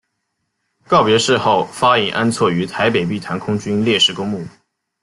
[0.87, 4.43] 告别式后发引安厝于台北碧潭空军烈士公墓。